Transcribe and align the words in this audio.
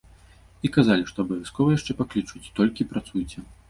І 0.67 0.71
казалі, 0.77 1.03
што 1.13 1.17
абавязкова 1.27 1.79
яшчэ 1.79 1.91
паклічуць, 2.03 2.47
толькі 2.61 2.93
працуйце. 2.93 3.51